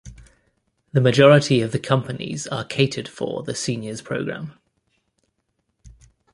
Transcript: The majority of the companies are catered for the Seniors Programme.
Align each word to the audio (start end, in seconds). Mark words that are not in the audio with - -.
The 0.93 0.99
majority 1.01 1.61
of 1.61 1.71
the 1.73 1.77
companies 1.77 2.47
are 2.47 2.63
catered 2.65 3.07
for 3.07 3.43
the 3.43 3.53
Seniors 3.53 4.01
Programme. 4.01 4.57